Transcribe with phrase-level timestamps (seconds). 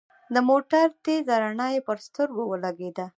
[0.33, 3.05] د موټر تېزه رڼا يې پر سترګو ولګېده.